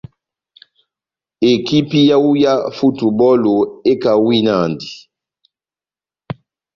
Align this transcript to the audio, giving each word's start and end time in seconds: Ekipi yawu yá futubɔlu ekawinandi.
Ekipi 1.51 1.99
yawu 2.09 2.31
yá 2.43 2.53
futubɔlu 2.75 3.55
ekawinandi. 3.91 4.89